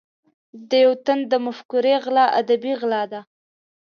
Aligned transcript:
د 0.69 0.71
یو 0.83 0.93
تن 1.05 1.19
د 1.31 1.33
مفکورې 1.45 1.95
غلا 2.03 2.25
ادبي 2.41 2.73
غلا 2.81 3.03
ده. 3.11 3.21